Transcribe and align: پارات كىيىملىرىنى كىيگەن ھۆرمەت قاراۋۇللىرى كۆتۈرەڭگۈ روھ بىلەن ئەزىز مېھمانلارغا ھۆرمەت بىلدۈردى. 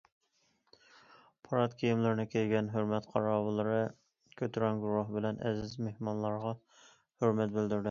پارات 1.47 1.75
كىيىملىرىنى 1.81 2.25
كىيگەن 2.37 2.71
ھۆرمەت 2.77 3.09
قاراۋۇللىرى 3.13 3.83
كۆتۈرەڭگۈ 4.41 4.97
روھ 4.97 5.15
بىلەن 5.19 5.41
ئەزىز 5.51 5.79
مېھمانلارغا 5.89 6.57
ھۆرمەت 6.65 7.57
بىلدۈردى. 7.61 7.79